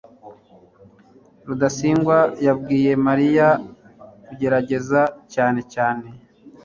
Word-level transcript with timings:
rudasingwa 1.47 2.17
yabwiye 2.45 2.91
mariya 3.05 3.47
kugerageza 4.25 5.01
cyane 5.33 5.59
cyane 5.73 6.05